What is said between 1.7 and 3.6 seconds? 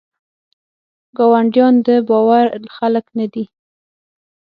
دباور خلګ نه دي.